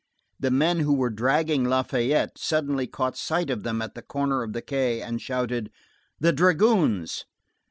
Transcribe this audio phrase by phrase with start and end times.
[0.39, 4.51] The men who were dragging Lafayette suddenly caught sight of them at the corner of
[4.51, 5.69] the quay and shouted:
[6.19, 7.25] "The dragoons!"